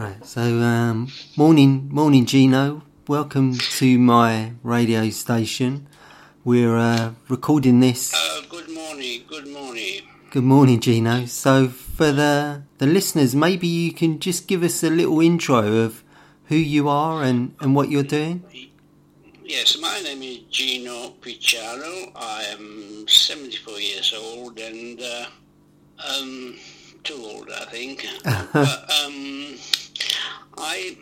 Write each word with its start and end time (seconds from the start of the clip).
Right. 0.00 0.24
So, 0.24 0.40
um, 0.40 1.12
morning, 1.36 1.90
morning, 1.92 2.24
Gino. 2.24 2.80
Welcome 3.06 3.58
to 3.58 3.98
my 3.98 4.52
radio 4.62 5.10
station. 5.10 5.88
We're 6.42 6.74
uh, 6.74 7.12
recording 7.28 7.80
this. 7.80 8.14
Uh, 8.14 8.40
good 8.48 8.70
morning. 8.70 9.24
Good 9.28 9.48
morning. 9.48 10.00
Good 10.30 10.44
morning, 10.44 10.80
Gino. 10.80 11.26
So, 11.26 11.68
for 11.68 12.12
the 12.12 12.62
the 12.78 12.86
listeners, 12.86 13.36
maybe 13.36 13.66
you 13.66 13.92
can 13.92 14.20
just 14.20 14.48
give 14.48 14.62
us 14.62 14.82
a 14.82 14.88
little 14.88 15.20
intro 15.20 15.84
of 15.84 16.02
who 16.46 16.56
you 16.56 16.88
are 16.88 17.22
and, 17.22 17.54
and 17.60 17.74
what 17.74 17.90
you're 17.90 18.02
doing. 18.02 18.42
Yes, 19.44 19.76
my 19.82 20.00
name 20.00 20.22
is 20.22 20.38
Gino 20.50 21.10
Picciano. 21.20 22.10
I 22.16 22.44
am 22.44 23.06
74 23.06 23.78
years 23.78 24.14
old 24.16 24.58
and 24.58 24.98
uh, 24.98 25.26
um, 26.08 26.56
too 27.04 27.22
old, 27.22 27.50
I 27.50 27.66
think. 27.66 28.06
but, 28.24 28.90
um, 29.04 29.58
I 30.60 30.96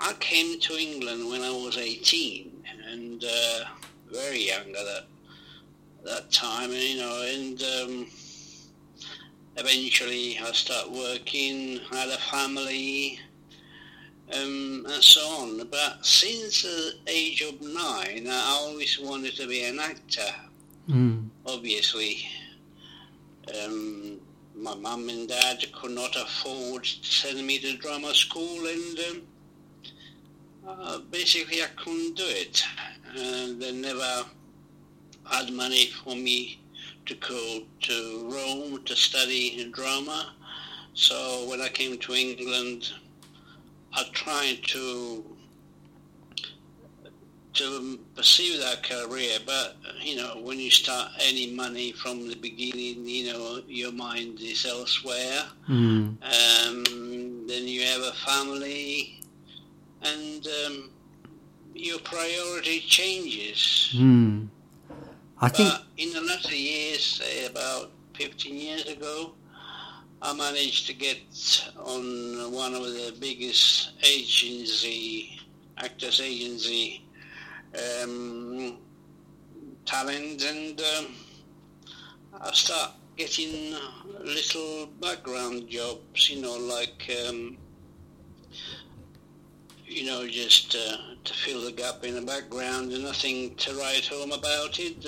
I 0.00 0.12
came 0.14 0.60
to 0.60 0.74
England 0.74 1.28
when 1.28 1.42
I 1.42 1.50
was 1.50 1.78
18 1.78 2.64
and 2.90 3.24
uh, 3.24 3.64
very 4.10 4.46
young 4.48 4.68
at 4.68 4.84
that 4.84 5.04
that 6.04 6.30
time, 6.32 6.70
you 6.72 6.98
know, 6.98 7.26
and 7.32 7.62
um, 7.62 8.06
eventually 9.56 10.38
I 10.38 10.50
started 10.52 10.92
working, 10.92 11.78
had 11.92 12.08
a 12.08 12.18
family, 12.18 13.20
um, 14.34 14.84
and 14.88 15.02
so 15.02 15.20
on. 15.20 15.68
But 15.70 16.04
since 16.04 16.62
the 16.62 16.94
age 17.06 17.42
of 17.42 17.60
nine, 17.60 18.26
I 18.28 18.56
always 18.58 18.98
wanted 18.98 19.36
to 19.36 19.46
be 19.46 19.62
an 19.64 19.78
actor. 19.78 20.34
Mm. 20.88 21.28
Obviously, 21.46 22.26
um, 23.62 24.20
my 24.54 24.74
mum 24.74 25.08
and 25.08 25.28
dad 25.28 25.64
could 25.72 25.92
not 25.92 26.14
afford 26.16 26.84
to 26.84 27.12
send 27.12 27.46
me 27.46 27.58
to 27.58 27.76
drama 27.78 28.14
school, 28.14 28.66
and 28.66 28.98
um, 29.10 29.22
uh, 30.66 30.98
basically 31.10 31.62
I 31.62 31.68
couldn't 31.76 32.16
do 32.16 32.24
it. 32.26 32.62
And 33.16 33.60
they 33.60 33.72
never 33.72 34.24
had 35.24 35.52
money 35.52 35.86
for 35.86 36.14
me 36.14 36.60
to 37.06 37.14
go 37.14 37.62
to 37.80 38.28
Rome 38.30 38.82
to 38.84 38.96
study 38.96 39.70
drama. 39.72 40.32
So 40.94 41.46
when 41.48 41.60
I 41.60 41.68
came 41.68 41.98
to 41.98 42.14
England, 42.14 42.92
I 43.94 44.04
tried 44.12 44.62
to 44.68 45.24
to 47.54 47.98
pursue 48.16 48.58
that 48.58 48.82
career, 48.82 49.38
but 49.44 49.76
you 50.00 50.16
know, 50.16 50.40
when 50.42 50.58
you 50.58 50.70
start 50.70 51.10
earning 51.26 51.54
money 51.54 51.92
from 51.92 52.28
the 52.28 52.36
beginning, 52.36 53.06
you 53.06 53.32
know, 53.32 53.62
your 53.66 53.92
mind 53.92 54.40
is 54.40 54.64
elsewhere. 54.64 55.42
Mm. 55.68 56.16
Um, 56.22 57.46
then 57.46 57.66
you 57.66 57.82
have 57.82 58.02
a 58.02 58.12
family, 58.12 59.20
and 60.02 60.46
um, 60.66 60.90
your 61.74 61.98
priority 62.00 62.80
changes. 62.80 63.94
Mm. 63.96 64.48
I 65.40 65.48
think. 65.48 65.70
But 65.70 65.84
in 65.98 66.12
the 66.12 66.20
latter 66.22 66.54
years, 66.54 67.04
say 67.04 67.46
about 67.46 67.90
15 68.14 68.54
years 68.54 68.86
ago, 68.86 69.32
I 70.22 70.32
managed 70.32 70.86
to 70.86 70.94
get 70.94 71.18
on 71.76 72.52
one 72.52 72.74
of 72.74 72.84
the 72.84 73.14
biggest 73.20 73.92
agency, 74.04 75.40
actors 75.76 76.20
agency 76.20 77.04
um, 77.74 78.78
talent, 79.84 80.42
and 80.44 80.80
um, 80.80 81.06
I 82.40 82.52
start 82.52 82.92
getting 83.16 83.74
little 84.24 84.86
background 85.00 85.68
jobs, 85.68 86.30
you 86.30 86.40
know, 86.42 86.56
like 86.56 87.10
um, 87.28 87.56
you 89.86 90.06
know, 90.06 90.26
just 90.26 90.74
uh, 90.74 90.96
to 91.24 91.34
fill 91.34 91.64
the 91.64 91.72
gap 91.72 92.04
in 92.04 92.14
the 92.14 92.22
background, 92.22 92.92
and 92.92 93.04
nothing 93.04 93.54
to 93.56 93.74
write 93.74 94.06
home 94.06 94.32
about 94.32 94.78
it. 94.78 95.04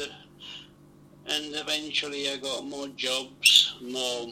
And 1.26 1.54
eventually, 1.54 2.30
I 2.30 2.36
got 2.36 2.66
more 2.66 2.88
jobs, 2.88 3.76
more 3.80 4.28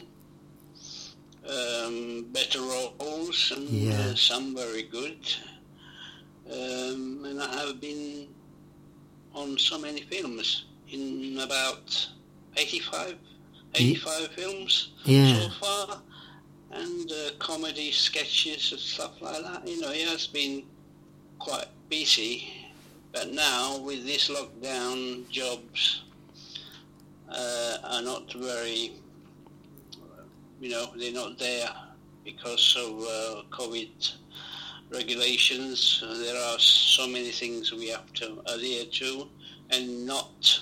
um, 1.49 2.25
better 2.31 2.59
roles, 2.61 3.51
and 3.55 3.67
Yeah. 3.69 3.99
uh, 3.99 4.15
some 4.15 4.55
very 4.55 4.83
good. 4.83 5.17
Um, 6.51 7.23
and 7.25 7.41
I 7.41 7.65
have 7.65 7.79
been 7.79 8.27
on 9.33 9.57
so 9.57 9.79
many 9.79 10.01
films 10.01 10.65
in 10.91 11.39
about 11.41 12.07
85, 12.57 13.15
85 13.75 14.27
films 14.35 14.89
Yeah. 15.05 15.39
so 15.39 15.49
far, 15.59 16.01
and 16.71 17.11
uh, 17.11 17.31
comedy 17.39 17.91
sketches 17.91 18.71
and 18.71 18.81
stuff 18.81 19.21
like 19.21 19.41
that. 19.43 19.67
You 19.67 19.79
know, 19.81 19.91
it 19.91 20.07
has 20.07 20.27
been 20.27 20.63
quite 21.39 21.67
busy, 21.89 22.47
but 23.11 23.31
now 23.33 23.77
with 23.79 24.05
this 24.05 24.29
lockdown, 24.29 25.27
jobs 25.29 26.03
uh, 27.29 27.77
are 27.85 28.01
not 28.01 28.31
very, 28.33 28.93
you 30.61 30.69
know, 30.69 30.87
they're 30.97 31.13
not 31.13 31.39
there 31.39 31.69
because 32.23 32.75
of 32.77 32.99
uh, 33.01 33.41
COVID 33.49 34.13
regulations. 34.93 36.03
There 36.05 36.37
are 36.37 36.59
so 36.59 37.07
many 37.07 37.31
things 37.31 37.71
we 37.73 37.89
have 37.89 38.11
to 38.13 38.41
adhere 38.47 38.85
to, 38.85 39.27
and 39.71 40.05
not 40.05 40.59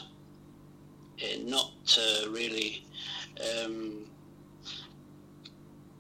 uh, 1.24 1.38
not 1.44 1.74
uh, 2.00 2.30
really 2.30 2.86
um, 3.64 4.06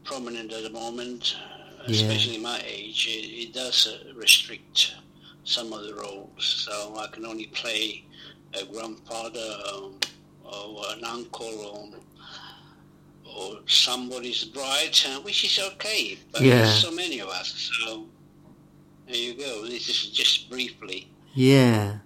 prominent 0.03 0.51
at 0.53 0.63
the 0.63 0.69
moment. 0.69 1.35
Yeah. 1.87 1.95
Especially 1.95 2.37
my 2.37 2.61
age, 2.65 3.07
it, 3.09 3.25
it 3.47 3.53
does 3.53 3.87
uh, 3.87 4.13
restrict 4.13 4.95
some 5.43 5.73
of 5.73 5.83
the 5.83 5.95
roles. 5.95 6.29
So 6.67 6.95
I 6.97 7.07
can 7.07 7.25
only 7.25 7.47
play 7.47 8.05
a 8.53 8.65
grandfather 8.65 9.49
or, 9.73 9.91
or 10.43 10.83
an 10.95 11.03
uncle 11.03 11.47
or 11.47 11.99
or 13.33 13.59
somebody's 13.65 14.43
bride, 14.43 14.97
uh, 15.07 15.21
which 15.21 15.43
is 15.45 15.57
okay. 15.73 16.19
But 16.31 16.41
Yeah. 16.41 16.57
there's 16.57 16.81
so 16.81 16.91
many 16.91 17.19
of 17.19 17.29
us. 17.29 17.71
So 17.85 18.05
there 19.07 19.15
you 19.15 19.33
go. 19.35 19.65
This 19.65 19.89
is 19.89 20.09
just 20.09 20.49
briefly. 20.49 21.09
Yeah. 21.33 21.99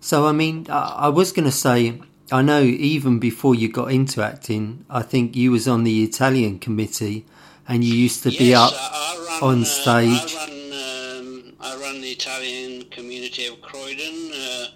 So, 0.00 0.26
I 0.26 0.32
mean, 0.32 0.66
I, 0.68 0.96
I 0.98 1.08
was 1.08 1.32
going 1.32 1.44
to 1.44 1.52
say, 1.52 2.00
I 2.32 2.42
know 2.42 2.62
even 2.62 3.18
before 3.18 3.54
you 3.54 3.70
got 3.70 3.90
into 3.92 4.22
acting, 4.22 4.84
I 4.88 5.02
think 5.02 5.36
you 5.36 5.52
was 5.52 5.66
on 5.66 5.84
the 5.84 6.04
Italian 6.04 6.58
committee 6.58 7.26
and 7.68 7.84
you 7.84 7.94
used 7.94 8.22
to 8.24 8.30
be 8.30 8.54
up. 8.54 8.72
I, 8.74 9.16
I 9.16 9.40
run, 9.40 9.42
on 9.56 9.62
uh, 9.62 9.64
stage. 9.64 10.36
I 10.36 10.46
run, 10.46 11.18
um, 11.18 11.52
I 11.60 11.76
run 11.76 12.00
the 12.00 12.10
Italian 12.10 12.84
community 12.90 13.46
of 13.46 13.60
Croydon 13.62 14.32
uh, 14.32 14.66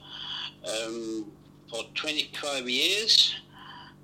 um, 0.86 1.32
for 1.70 1.82
25 1.94 2.68
years, 2.68 3.34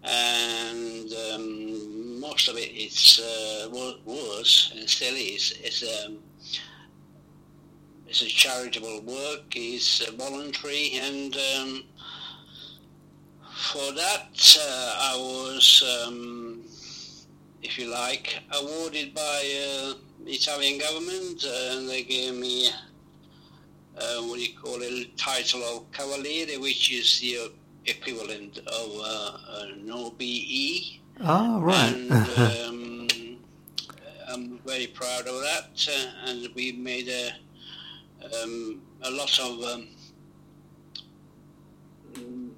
and 0.02 1.12
um, 1.32 2.20
most 2.20 2.48
of 2.48 2.56
it 2.56 2.70
it's 2.72 3.20
uh, 3.20 3.68
was 3.70 4.72
and 4.76 4.88
still 4.88 5.14
is 5.14 5.52
is 5.62 5.84
um, 6.04 6.18
it's 8.10 8.22
a 8.22 8.26
charitable 8.26 9.00
work, 9.02 9.54
it's 9.54 10.02
uh, 10.02 10.10
voluntary, 10.18 10.90
and 10.94 11.36
um, 11.36 11.84
for 13.54 13.92
that 13.92 14.58
uh, 14.60 14.94
I 15.00 15.16
was. 15.16 16.06
Um, 16.06 16.64
if 17.62 17.78
you 17.78 17.90
like, 17.90 18.40
awarded 18.52 19.14
by 19.14 19.20
uh, 19.20 19.94
the 20.24 20.32
Italian 20.32 20.78
government, 20.78 21.44
uh, 21.44 21.76
and 21.76 21.88
they 21.88 22.02
gave 22.02 22.34
me 22.34 22.70
uh, 23.98 24.22
what 24.22 24.36
do 24.36 24.42
you 24.42 24.56
call 24.56 24.78
it, 24.80 25.16
title 25.16 25.62
of 25.62 25.90
Cavaliere, 25.92 26.58
which 26.60 26.92
is 26.92 27.20
the 27.20 27.52
equivalent 27.86 28.58
of 28.58 28.90
uh, 29.04 29.38
an 29.62 29.90
OBE. 29.90 31.00
Oh, 31.20 31.60
right. 31.60 31.94
And 31.94 32.12
um, 32.66 33.38
I'm 34.28 34.58
very 34.66 34.86
proud 34.86 35.26
of 35.26 35.40
that, 35.42 35.88
uh, 35.90 36.30
and 36.30 36.48
we 36.54 36.72
made 36.72 37.08
a, 37.08 37.32
um, 38.42 38.82
a 39.02 39.10
lot 39.10 39.38
of 39.38 39.62
um, 39.64 39.88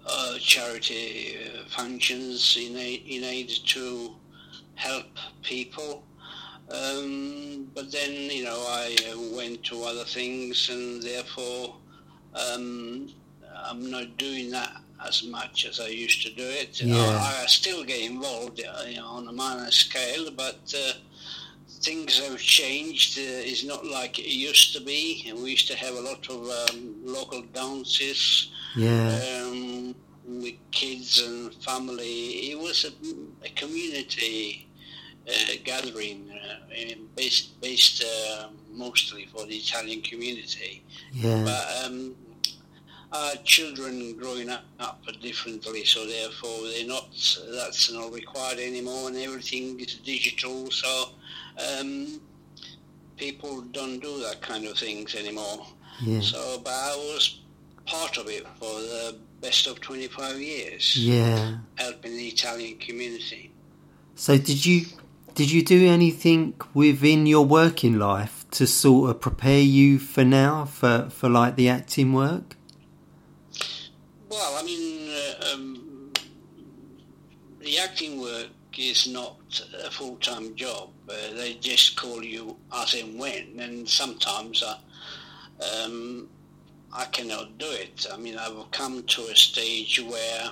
uh, 0.06 0.38
charity 0.38 1.37
uh, 1.37 1.64
functions 1.69 2.56
in 2.61 2.76
aid, 2.76 3.03
in 3.06 3.25
aid 3.25 3.50
to 3.67 4.14
help 4.75 5.06
people. 5.43 6.05
Um, 6.70 7.69
but 7.75 7.93
then, 7.93 8.31
you 8.31 8.44
know, 8.44 8.64
I 8.69 8.97
uh, 9.12 9.37
went 9.37 9.62
to 9.64 9.82
other 9.85 10.05
things, 10.05 10.69
and 10.70 11.03
therefore 11.03 11.76
um, 12.35 13.12
I'm 13.65 13.91
not 13.91 14.17
doing 14.17 14.50
that 14.50 14.76
as 15.06 15.23
much 15.25 15.67
as 15.67 15.81
I 15.81 15.88
used 15.88 16.23
to 16.23 16.32
do 16.35 16.44
it. 16.44 16.81
Yeah. 16.81 16.97
I, 16.97 17.43
I 17.43 17.47
still 17.47 17.85
get 17.85 18.00
involved 18.00 18.61
uh, 18.61 18.85
you 18.88 18.97
know, 18.97 19.06
on 19.06 19.29
a 19.29 19.32
minor 19.32 19.70
scale, 19.70 20.31
but 20.31 20.75
uh, 20.76 20.93
things 21.82 22.19
have 22.19 22.38
changed. 22.38 23.19
Uh, 23.19 23.50
it's 23.50 23.64
not 23.64 23.84
like 23.84 24.19
it 24.19 24.29
used 24.29 24.75
to 24.75 24.81
be. 24.81 25.25
And 25.29 25.43
we 25.43 25.50
used 25.50 25.69
to 25.69 25.76
have 25.76 25.94
a 25.94 26.00
lot 26.00 26.29
of 26.29 26.49
um, 26.49 26.94
local 27.05 27.43
dances 27.52 28.50
yeah. 28.76 29.20
um, 29.43 29.94
with 30.26 30.55
kids 30.70 31.23
and 31.23 31.55
family. 31.55 32.50
It 32.50 32.58
was 32.58 32.84
a, 32.84 33.46
a 33.46 33.50
community 33.50 34.69
uh, 35.29 35.52
gathering 35.64 36.31
uh, 36.32 36.94
based, 37.17 37.61
based 37.61 38.05
uh, 38.05 38.49
mostly 38.70 39.26
for 39.26 39.46
the 39.46 39.56
Italian 39.56 40.02
community. 40.02 40.82
Yeah. 41.12 41.44
But 41.44 41.84
um, 41.84 42.14
our 43.12 43.34
children 43.44 44.17
growing 44.17 44.49
up, 44.49 44.64
up 44.81 45.02
differently, 45.20 45.84
so 45.84 46.06
therefore 46.06 46.69
they're 46.69 46.87
not. 46.87 47.08
That's 47.52 47.93
not 47.93 48.12
required 48.12 48.58
anymore, 48.58 49.08
and 49.08 49.17
everything 49.19 49.79
is 49.81 49.96
digital. 49.96 50.70
So 50.70 51.11
um, 51.58 52.20
people 53.16 53.62
don't 53.72 54.00
do 54.00 54.20
that 54.22 54.40
kind 54.43 54.66
of 54.66 54.78
things 54.78 55.14
anymore. 55.14 55.66
Yeah. 56.02 56.20
So, 56.20 56.60
but 56.64 56.72
I 56.72 56.96
was 56.96 57.40
part 57.87 58.16
of 58.16 58.28
it 58.28 58.46
for 58.58 58.81
the 58.81 59.16
best 59.40 59.66
of 59.66 59.81
25 59.81 60.40
years, 60.40 60.96
Yeah. 60.96 61.58
helping 61.76 62.16
the 62.16 62.28
Italian 62.28 62.78
community. 62.78 63.52
So 64.14 64.38
did 64.38 64.64
you 64.64 64.87
did 65.34 65.50
you 65.50 65.62
do 65.64 65.87
anything 65.88 66.54
within 66.75 67.26
your 67.26 67.44
working 67.46 67.98
life 67.98 68.44
to 68.52 68.66
sort 68.66 69.10
of 69.10 69.20
prepare 69.20 69.60
you 69.60 69.98
for 69.98 70.25
now 70.25 70.64
for 70.66 71.08
for 71.10 71.28
like 71.28 71.56
the 71.56 71.69
acting 71.69 72.12
work? 72.12 72.56
Well, 74.28 74.56
I 74.58 74.62
mean, 74.62 75.10
uh, 75.10 75.52
um, 75.55 76.12
the 77.60 77.78
acting 77.78 78.20
work 78.20 78.48
is 78.78 79.06
not 79.06 79.38
a 79.84 79.90
full-time 79.90 80.54
job. 80.54 80.90
Uh, 81.08 81.14
they 81.34 81.54
just 81.54 81.96
call 81.96 82.22
you 82.22 82.56
as 82.74 82.94
and 82.94 83.19
when, 83.19 83.58
and 83.58 83.88
sometimes 83.88 84.62
I, 84.62 84.76
um, 85.84 86.28
I 86.92 87.04
cannot 87.06 87.58
do 87.58 87.70
it. 87.70 88.06
I 88.12 88.16
mean, 88.16 88.36
I've 88.36 88.70
come 88.70 89.02
to 89.02 89.22
a 89.22 89.36
stage 89.36 90.00
where 90.02 90.50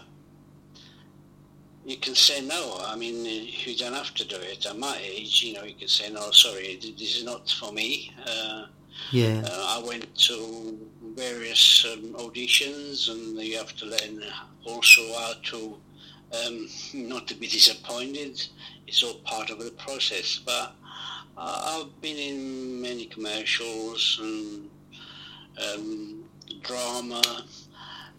you 1.84 1.96
can 1.96 2.14
say 2.14 2.40
no. 2.43 2.78
I 2.84 2.96
mean, 2.96 3.25
you 3.25 3.76
don't 3.76 3.94
have 3.94 4.14
to 4.14 4.25
do 4.26 4.37
it. 4.37 4.67
At 4.67 4.78
my 4.78 4.96
age, 5.02 5.43
you 5.43 5.55
know, 5.55 5.64
you 5.64 5.75
can 5.75 5.88
say 5.88 6.11
no. 6.11 6.31
Sorry, 6.31 6.78
this 6.81 7.17
is 7.17 7.25
not 7.25 7.49
for 7.50 7.72
me. 7.72 8.12
Uh, 8.26 8.67
Yeah. 9.12 9.43
uh, 9.44 9.81
I 9.81 9.87
went 9.87 10.14
to 10.28 10.78
various 11.17 11.87
um, 11.90 12.14
auditions, 12.19 13.08
and 13.11 13.38
you 13.38 13.56
have 13.56 13.75
to 13.76 13.87
learn 13.87 14.22
also 14.64 15.02
how 15.19 15.32
to 15.50 15.78
um, 16.47 16.69
not 16.94 17.27
to 17.29 17.35
be 17.35 17.47
disappointed. 17.47 18.43
It's 18.87 19.03
all 19.03 19.15
part 19.25 19.50
of 19.50 19.59
the 19.59 19.71
process. 19.73 20.38
But 20.44 20.75
uh, 21.37 21.82
I've 21.85 22.00
been 22.00 22.17
in 22.17 22.81
many 22.82 23.06
commercials 23.06 24.19
and 24.23 24.71
um, 25.75 26.25
drama, 26.62 27.23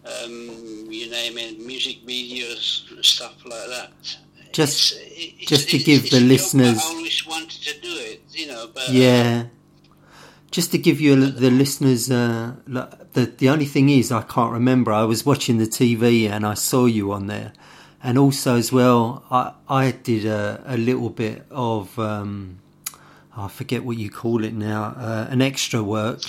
um, 0.05 0.87
you 0.89 1.09
name 1.09 1.37
it, 1.37 1.59
music 1.59 2.05
videos, 2.05 2.83
stuff 3.03 3.35
like 3.45 3.67
that. 3.69 3.91
Just- 4.53 4.93
It's- 4.93 5.17
it's- 5.17 5.47
just 5.49 5.69
to 5.69 5.77
it's- 5.77 5.85
give 5.85 6.09
the 6.11 6.19
listeners- 6.19 6.79
I 6.79 6.83
always 6.83 7.25
wanted 7.25 7.61
to 7.63 7.79
do 7.81 7.95
it, 7.97 8.21
you 8.33 8.47
know, 8.47 8.67
but 8.73 8.89
Yeah. 8.89 9.45
Just 10.51 10.71
to 10.71 10.77
give 10.77 10.99
you 10.99 11.13
a, 11.13 11.15
the 11.15 11.49
listeners, 11.49 12.11
uh, 12.11 12.55
the 12.67 13.31
the 13.37 13.47
only 13.47 13.65
thing 13.65 13.87
is 13.87 14.11
I 14.11 14.21
can't 14.23 14.51
remember. 14.51 14.91
I 14.91 15.05
was 15.05 15.25
watching 15.25 15.59
the 15.59 15.65
TV 15.65 16.27
and 16.27 16.45
I 16.45 16.55
saw 16.55 16.87
you 16.87 17.13
on 17.13 17.27
there, 17.27 17.53
and 18.03 18.17
also 18.17 18.55
as 18.55 18.71
well, 18.71 19.23
I 19.31 19.53
I 19.67 19.91
did 19.91 20.25
a, 20.25 20.63
a 20.65 20.77
little 20.77 21.09
bit 21.09 21.45
of 21.49 21.97
um, 21.99 22.59
I 23.35 23.47
forget 23.47 23.83
what 23.83 23.97
you 23.97 24.09
call 24.09 24.43
it 24.43 24.53
now, 24.53 24.83
uh, 24.97 25.27
an 25.29 25.41
extra 25.41 25.81
work, 25.81 26.21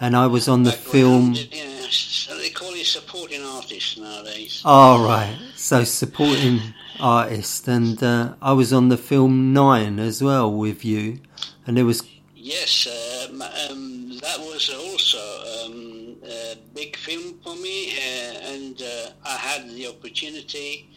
and 0.00 0.16
I 0.16 0.26
was 0.26 0.48
on 0.48 0.64
the 0.64 0.72
film. 0.72 1.32
background, 1.32 1.54
Yeah, 1.54 1.86
so 1.90 2.36
they 2.36 2.50
call 2.50 2.76
you 2.76 2.84
supporting 2.84 3.42
artist 3.42 3.98
nowadays. 3.98 4.62
Oh 4.64 5.04
right, 5.04 5.36
so 5.56 5.84
supporting 5.84 6.60
artist, 7.00 7.68
and 7.68 8.02
uh, 8.02 8.34
I 8.42 8.52
was 8.52 8.72
on 8.72 8.88
the 8.88 8.98
film 8.98 9.52
Nine 9.52 9.98
as 9.98 10.22
well 10.22 10.52
with 10.52 10.84
you, 10.84 11.20
and 11.66 11.76
there 11.76 11.86
was 11.86 12.02
Yes, 12.34 12.88
um, 12.88 13.40
um, 13.40 14.18
that 14.18 14.38
was 14.40 14.68
also 14.68 15.18
um, 15.64 16.16
a 16.24 16.56
big 16.74 16.96
film 16.96 17.38
for 17.42 17.54
me, 17.54 17.92
uh, 17.92 18.52
and 18.52 18.82
uh, 18.82 19.10
I 19.24 19.36
had 19.36 19.70
the 19.70 19.86
opportunity 19.86 20.90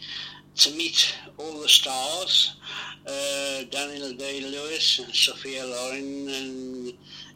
to 0.55 0.71
meet 0.71 1.15
all 1.37 1.59
the 1.61 1.67
stars, 1.67 2.55
uh, 3.07 3.63
Daniel 3.69 4.13
Day-Lewis, 4.13 4.99
and 4.99 5.13
Sophia 5.13 5.65
Loren, 5.65 6.29
and, 6.29 6.93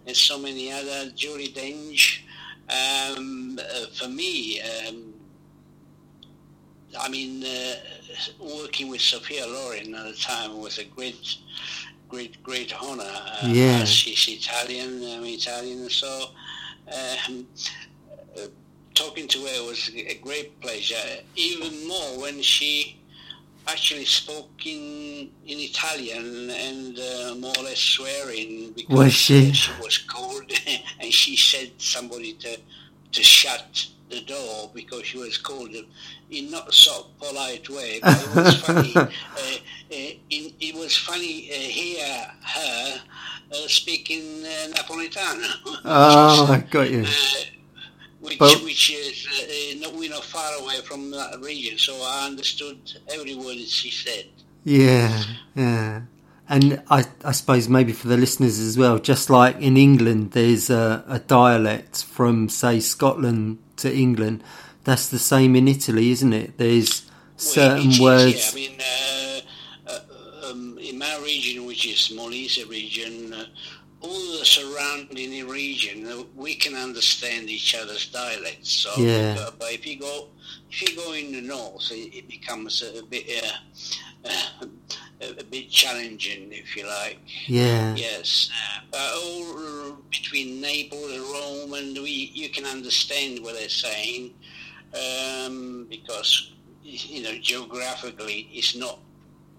and 0.07 0.15
so 0.15 0.37
many 0.39 0.71
other, 0.71 1.11
Judi 1.11 1.53
Dench. 1.53 2.21
Um, 2.69 3.59
uh, 3.59 3.85
for 3.93 4.07
me, 4.07 4.61
um, 4.61 5.13
I 6.99 7.09
mean, 7.09 7.43
uh, 7.43 7.75
working 8.39 8.87
with 8.87 9.01
Sophia 9.01 9.45
Loren 9.45 9.93
at 9.95 10.05
the 10.05 10.13
time 10.13 10.59
was 10.59 10.77
a 10.77 10.85
great, 10.85 11.37
great, 12.07 12.41
great 12.43 12.73
honor. 12.81 13.03
Uh, 13.03 13.47
Yeah. 13.47 13.83
She's 13.85 14.27
Italian, 14.27 15.03
I'm 15.03 15.25
Italian, 15.25 15.89
so 15.89 16.25
um, 16.87 17.47
uh, 18.37 18.47
talking 18.95 19.27
to 19.27 19.39
her 19.39 19.63
was 19.65 19.91
a 19.95 20.15
great 20.15 20.59
pleasure. 20.61 20.95
Even 21.35 21.87
more 21.87 22.19
when 22.21 22.41
she 22.41 22.98
actually 23.67 24.05
spoke 24.05 24.65
in 24.65 25.29
in 25.45 25.59
Italian 25.59 26.49
and 26.49 26.99
uh, 26.99 27.35
more 27.35 27.53
or 27.57 27.63
less 27.63 27.79
swearing 27.79 28.71
because 28.75 28.97
Was 28.97 29.13
she? 29.13 29.51
she 29.53 29.71
was 29.81 29.97
cold 29.97 30.51
and 30.99 31.11
she 31.13 31.35
said 31.35 31.71
somebody 31.77 32.33
to 32.33 32.57
to 33.11 33.23
shut 33.23 33.87
the 34.09 34.21
door 34.21 34.71
because 34.73 35.05
she 35.05 35.17
was 35.17 35.37
cold 35.37 35.69
in 36.31 36.51
not 36.51 36.73
so 36.73 37.07
polite 37.19 37.69
way 37.69 37.99
but 38.01 38.19
it 38.21 38.35
was 38.35 38.61
funny 38.61 38.93
uh, 38.95 39.05
uh, 39.05 40.11
in, 40.29 40.51
it 40.59 40.75
was 40.75 40.97
funny 40.97 41.49
uh, 41.51 41.53
hear 41.53 42.05
her 42.41 43.01
uh, 43.51 43.67
speaking 43.67 44.43
uh, 44.45 44.73
Napolitano 44.73 45.47
oh, 45.85 46.47
I 46.51 46.59
got 46.69 46.89
you. 46.89 47.05
Which, 48.29 48.39
But- 48.39 48.63
which 48.63 48.91
is 48.91 49.27
uh, 49.27 49.43
uh, 49.43 49.81
not, 49.81 49.99
we're 49.99 50.09
not 50.09 50.23
far 50.23 50.53
away 50.61 50.79
from 50.81 51.11
that 51.11 51.39
region, 51.41 51.77
so 51.77 51.93
I 52.01 52.25
understood 52.27 52.77
every 53.11 53.35
word 53.35 53.57
she 53.57 53.91
said. 53.91 54.25
Yeah, 54.63 55.23
yeah. 55.55 56.01
And 56.47 56.81
I, 56.89 57.05
I 57.23 57.31
suppose 57.31 57.69
maybe 57.69 57.93
for 57.93 58.07
the 58.07 58.17
listeners 58.17 58.59
as 58.59 58.77
well, 58.77 58.97
just 58.97 59.29
like 59.29 59.57
in 59.57 59.77
England, 59.77 60.31
there's 60.31 60.69
a, 60.69 61.03
a 61.07 61.19
dialect 61.19 62.03
from, 62.03 62.49
say, 62.49 62.79
Scotland 62.79 63.59
to 63.77 63.93
England. 63.93 64.43
That's 64.83 65.09
the 65.09 65.19
same 65.19 65.55
in 65.55 65.67
Italy, 65.67 66.09
isn't 66.09 66.33
it? 66.33 66.57
There's 66.57 67.03
certain 67.37 67.89
is, 67.89 67.99
words. 67.99 68.33
Yeah, 68.35 68.51
I 68.51 68.55
mean, 68.55 68.81
uh, 68.81 69.91
uh, 69.91 70.49
um, 70.51 70.79
in 70.79 70.97
my 70.97 71.19
region, 71.23 71.65
which 71.65 71.85
is 71.85 72.11
Molise 72.17 72.67
region, 72.67 73.31
uh, 73.33 73.45
all 74.01 74.37
the 74.39 74.45
surrounding 74.45 75.47
region, 75.47 76.07
uh, 76.07 76.23
we 76.35 76.55
can 76.55 76.73
understand 76.75 77.49
each 77.49 77.75
other's 77.75 78.07
dialects. 78.07 78.71
So, 78.71 78.91
Yeah. 78.97 79.35
uh, 79.39 79.51
but 79.59 79.73
if 79.73 79.85
you 79.85 79.97
go, 79.99 80.27
if 80.71 80.81
you 80.81 80.95
go 80.95 81.13
in 81.13 81.31
the 81.33 81.41
north, 81.41 81.91
it, 81.91 82.15
it 82.15 82.27
becomes 82.29 82.81
a, 82.81 83.03
bit, 83.03 83.25
uh, 83.43 84.65
a, 85.21 85.39
a 85.39 85.43
bit 85.43 85.69
challenging, 85.69 86.51
if 86.51 86.75
you 86.77 86.85
like. 86.87 87.19
yeah, 87.47 87.95
Yes, 87.95 88.49
uh, 88.53 88.81
but 88.91 89.11
all 89.15 89.97
between 90.09 90.61
Naples 90.61 91.11
and 91.11 91.21
Rome, 91.23 91.73
and 91.73 91.97
we 91.97 92.31
you 92.33 92.49
can 92.49 92.65
understand 92.65 93.39
what 93.43 93.55
they're 93.55 93.69
saying 93.69 94.33
um, 94.93 95.85
because 95.89 96.51
you 96.83 97.21
know 97.21 97.33
geographically 97.39 98.49
it's 98.51 98.75
not 98.75 98.99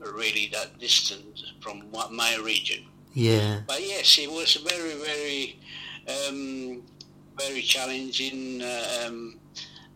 really 0.00 0.49
that 0.52 0.78
distant 0.78 1.42
from 1.61 1.80
what 1.90 2.12
my 2.12 2.37
region. 2.42 2.85
Yeah, 3.14 3.61
But 3.67 3.81
yes, 3.87 4.19
it 4.19 4.31
was 4.31 4.55
very 4.57 4.95
very 4.95 5.59
um, 6.09 6.83
very 7.38 7.62
challenging. 7.62 8.62
Uh, 8.62 9.07
um, 9.07 9.40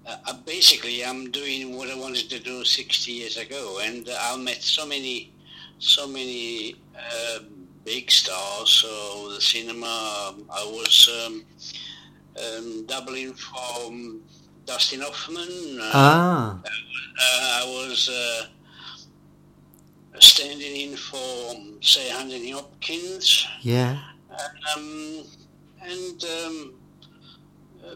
uh, 0.06 0.16
uh, 0.26 0.34
basically, 0.44 1.04
I'm 1.04 1.30
doing 1.30 1.76
what 1.76 1.90
I 1.90 1.96
wanted 1.98 2.28
to 2.30 2.38
do 2.38 2.64
60 2.64 3.10
years 3.12 3.36
ago, 3.36 3.80
and 3.82 4.08
I 4.20 4.36
met 4.36 4.62
so 4.62 4.86
many, 4.86 5.32
so 5.78 6.06
many 6.06 6.76
uh, 6.94 7.38
big 7.84 8.10
stars. 8.10 8.68
So 8.70 9.32
the 9.32 9.40
cinema, 9.40 9.86
um, 10.28 10.44
I 10.50 10.64
was 10.64 11.08
um, 11.24 11.44
um, 12.36 12.86
doubling 12.86 13.32
for 13.34 13.92
Dustin 14.66 15.00
Hoffman. 15.00 15.80
Uh, 15.80 15.90
ah, 15.94 16.60
uh, 16.60 17.62
I 17.62 17.64
was 17.66 18.08
uh, 18.08 18.46
standing 20.20 20.90
in 20.90 20.96
for, 20.96 21.54
say, 21.80 22.10
Anthony 22.10 22.50
Hopkins. 22.50 23.46
yeah, 23.62 23.98
Um, 24.76 25.24
and 25.82 26.24
um, 26.24 26.74
uh, 27.86 27.94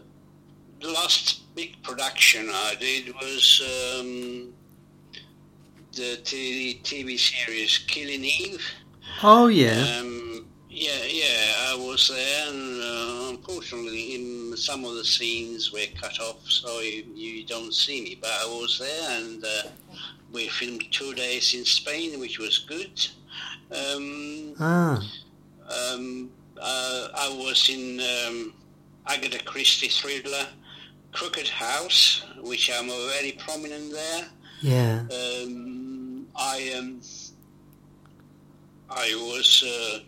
the 0.81 0.89
last 0.91 1.53
big 1.55 1.81
production 1.83 2.49
I 2.49 2.75
did 2.79 3.13
was 3.15 3.61
um, 3.99 4.53
the 5.93 6.17
TV, 6.23 6.81
TV 6.83 7.17
series 7.19 7.77
Killing 7.79 8.23
Eve. 8.23 8.63
oh 9.23 9.47
yeah, 9.47 9.97
Um, 9.99 10.45
yeah, 10.69 11.03
yeah, 11.07 11.53
I 11.71 11.75
was 11.75 12.07
there, 12.09 12.47
and 12.51 12.81
uh, 12.81 13.29
unfortunately, 13.31 14.15
in 14.15 14.55
some 14.55 14.85
of 14.85 14.95
the 14.95 15.03
scenes 15.03 15.73
were 15.73 15.79
cut 15.99 16.19
off, 16.19 16.47
so 16.49 16.79
you, 16.79 17.03
you 17.15 17.45
don't 17.45 17.73
see 17.73 18.01
me. 18.03 18.17
But 18.21 18.29
I 18.29 18.45
was 18.45 18.77
there, 18.79 19.21
and 19.21 19.43
uh, 19.43 19.63
we 20.31 20.47
filmed 20.49 20.83
two 20.91 21.13
days 21.13 21.53
in 21.53 21.65
Spain, 21.65 22.19
which 22.19 22.39
was 22.39 22.59
good. 22.59 23.07
Um, 23.71 24.53
Ah, 24.59 25.01
um, 25.93 26.29
uh, 26.59 27.07
I 27.15 27.29
was 27.37 27.69
in 27.69 27.99
um, 27.99 28.53
Agatha 29.07 29.43
Christie 29.43 29.87
thriller 29.89 30.45
Crooked 31.11 31.47
House, 31.47 32.23
which 32.41 32.69
I'm 32.73 32.87
very 32.87 33.31
prominent 33.33 33.91
there. 33.91 34.25
yeah. 34.61 35.03
Um, 35.11 36.27
I 36.35 36.73
um, 36.77 37.01
I 38.89 39.13
was 39.15 39.63
uh, 39.65 39.99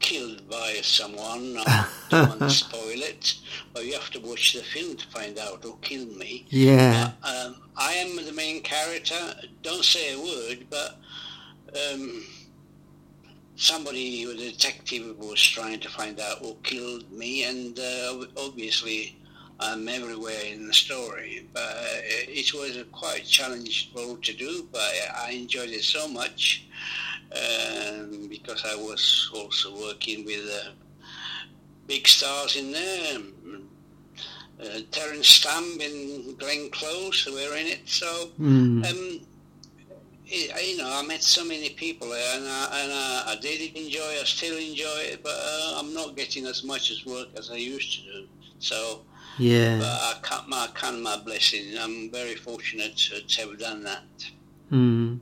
killed 0.00 0.48
by 0.50 0.78
someone. 0.82 1.58
Spoil 2.48 3.02
it, 3.02 3.34
but 3.72 3.84
you 3.84 3.94
have 3.94 4.10
to 4.10 4.20
watch 4.20 4.54
the 4.54 4.62
film 4.62 4.96
to 4.96 5.06
find 5.08 5.38
out 5.38 5.62
who 5.62 5.76
killed 5.80 6.16
me. 6.16 6.46
Yeah. 6.48 7.12
Um, 7.22 7.56
I 7.76 7.92
am 7.92 8.16
the 8.24 8.32
main 8.32 8.62
character. 8.62 9.34
Don't 9.62 9.84
say 9.84 10.14
a 10.14 10.18
word, 10.18 10.66
but 10.68 10.98
um, 11.92 12.24
somebody, 13.56 14.24
a 14.24 14.34
detective, 14.34 15.16
was 15.18 15.40
trying 15.40 15.80
to 15.80 15.88
find 15.88 16.18
out 16.18 16.38
who 16.38 16.56
killed 16.62 17.10
me, 17.12 17.44
and 17.44 17.78
uh, 17.78 18.24
obviously 18.36 19.16
I'm 19.60 19.88
everywhere 19.88 20.40
in 20.50 20.66
the 20.66 20.74
story. 20.74 21.46
But 21.52 21.62
uh, 21.62 22.00
it 22.28 22.52
was 22.54 22.76
a 22.76 22.84
quite 22.84 23.24
challenging 23.24 23.94
role 23.94 24.16
to 24.16 24.32
do, 24.32 24.66
but 24.72 24.90
I 25.16 25.32
enjoyed 25.32 25.70
it 25.70 25.84
so 25.84 26.08
much 26.08 26.66
um, 27.32 28.28
because 28.28 28.64
I 28.64 28.74
was 28.74 29.30
also 29.34 29.76
working 29.76 30.24
with 30.24 30.50
uh, 30.50 30.70
big 31.90 32.06
stars 32.06 32.52
in 32.56 32.70
there. 32.72 33.18
Uh, 34.62 34.80
Terence 34.92 35.26
Stamp 35.38 35.80
and 35.80 36.38
Glenn 36.38 36.70
Close 36.70 37.26
were 37.26 37.54
in 37.56 37.66
it, 37.74 37.80
so 38.00 38.06
Mm. 38.38 38.84
um, 38.88 39.20
it, 40.26 40.46
you 40.68 40.76
know, 40.78 40.90
I 41.00 41.02
met 41.12 41.22
so 41.22 41.42
many 41.44 41.70
people 41.70 42.08
there, 42.10 42.32
and, 42.36 42.46
I, 42.46 42.64
and 42.80 42.90
I, 42.92 43.32
I 43.32 43.36
did 43.46 43.58
enjoy. 43.84 44.10
I 44.20 44.24
still 44.36 44.56
enjoy 44.70 44.98
it, 45.12 45.18
but 45.26 45.34
uh, 45.52 45.78
I'm 45.78 45.92
not 46.00 46.08
getting 46.20 46.44
as 46.46 46.62
much 46.62 46.84
as 46.94 46.98
work 47.06 47.28
as 47.40 47.50
I 47.50 47.56
used 47.56 47.90
to 47.96 48.00
do. 48.12 48.18
So, 48.60 48.78
but 49.38 49.44
Yeah. 49.44 49.80
I 49.82 50.12
count 50.28 50.46
my 50.54 50.68
count 50.80 50.98
my 51.10 51.16
blessing. 51.28 51.64
I'm 51.82 51.96
very 52.20 52.36
fortunate 52.48 52.94
to, 53.04 53.14
to 53.32 53.36
have 53.48 53.58
done 53.58 53.80
that. 53.90 54.08
Mm. 54.70 55.20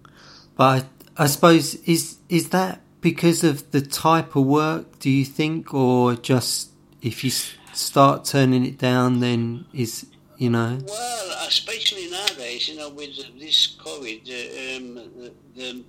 But 0.58 0.84
I, 1.16 1.24
I 1.24 1.26
suppose 1.34 1.64
is 1.94 2.04
is 2.28 2.44
that 2.56 2.74
because 3.00 3.44
of 3.44 3.70
the 3.70 3.80
type 3.80 4.34
of 4.36 4.44
work? 4.46 4.98
Do 4.98 5.10
you 5.10 5.24
think, 5.24 5.72
or 5.74 6.14
just 6.14 6.70
if 7.02 7.22
you 7.24 7.30
start 7.72 8.24
turning 8.24 8.64
it 8.66 8.78
down, 8.78 9.20
then 9.20 9.66
is 9.72 10.06
you 10.36 10.50
know? 10.50 10.78
Well, 10.86 11.46
especially 11.48 12.10
nowadays, 12.10 12.68
you 12.68 12.76
know, 12.76 12.90
with 12.90 13.16
this 13.38 13.76
COVID, 13.84 14.20
uh, 14.28 14.76
um, 14.76 14.94
the, 14.94 15.32
the 15.56 15.84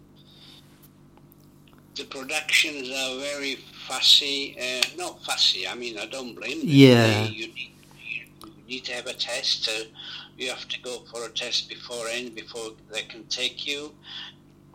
the 1.96 2.04
productions 2.06 2.90
are 2.90 3.20
very 3.20 3.56
fussy. 3.88 4.56
Uh, 4.60 4.82
not 4.98 5.24
fussy. 5.24 5.68
I 5.68 5.76
mean, 5.76 5.98
I 5.98 6.06
don't 6.06 6.34
blame 6.36 6.60
them. 6.60 6.68
Yeah. 6.68 7.24
They- 7.26 7.30
you, 7.30 7.48
need, 7.48 7.72
you 8.44 8.52
need 8.68 8.86
to 8.86 8.94
have 8.94 9.08
a 9.08 9.14
test. 9.14 9.68
Uh, 9.68 9.84
you 10.38 10.50
have 10.50 10.68
to 10.70 10.80
go 10.82 11.00
for 11.12 11.26
a 11.26 11.30
test 11.30 11.68
beforehand 11.68 12.34
before 12.36 12.70
they 12.92 13.02
can 13.02 13.26
take 13.26 13.68
you. 13.68 13.94